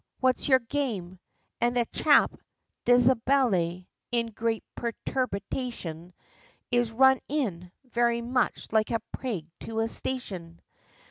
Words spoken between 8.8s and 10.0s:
a prig to a